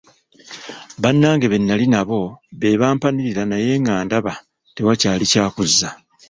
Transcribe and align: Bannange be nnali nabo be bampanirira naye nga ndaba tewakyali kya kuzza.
Bannange 1.01 1.45
be 1.51 1.57
nnali 1.61 1.85
nabo 1.93 2.19
be 2.59 2.69
bampanirira 2.81 3.43
naye 3.51 3.71
nga 3.81 3.93
ndaba 4.05 4.33
tewakyali 4.75 5.25
kya 5.31 5.45
kuzza. 5.53 5.89